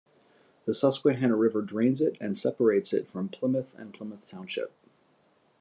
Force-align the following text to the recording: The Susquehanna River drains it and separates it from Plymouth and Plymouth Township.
The 0.65 0.73
Susquehanna 0.73 1.35
River 1.35 1.61
drains 1.61 2.01
it 2.01 2.17
and 2.19 2.35
separates 2.35 2.91
it 2.91 3.07
from 3.07 3.29
Plymouth 3.29 3.71
and 3.77 3.93
Plymouth 3.93 4.27
Township. 4.27 4.71